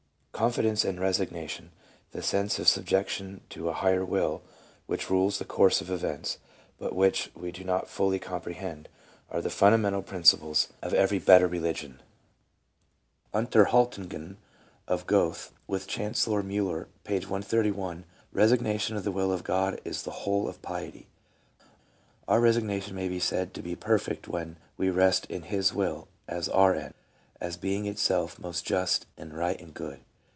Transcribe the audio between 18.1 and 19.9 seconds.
Resignation to the will of God